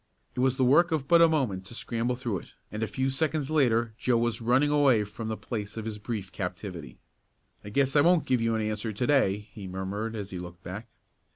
It 0.33 0.39
was 0.39 0.57
the 0.57 0.63
work 0.63 0.91
of 0.91 1.07
but 1.07 1.21
a 1.21 1.29
moment 1.29 1.63
to 1.65 1.75
scramble 1.75 2.15
through 2.15 2.39
it, 2.39 2.53
and 2.71 2.81
a 2.81 2.87
few 2.87 3.07
seconds 3.07 3.51
later 3.51 3.93
Joe 3.99 4.17
was 4.17 4.41
running 4.41 4.71
away 4.71 5.03
from 5.03 5.27
the 5.27 5.37
place 5.37 5.77
of 5.77 5.85
his 5.85 5.99
brief 5.99 6.31
captivity. 6.31 6.97
"I 7.63 7.69
guess 7.69 7.95
I 7.95 8.01
won't 8.01 8.25
give 8.25 8.41
you 8.41 8.55
an 8.55 8.63
answer 8.63 8.91
to 8.91 9.05
day," 9.05 9.37
he 9.53 9.67
murmured 9.67 10.15
as 10.15 10.31
he 10.31 10.39
looked 10.39 10.63
back. 10.63 10.87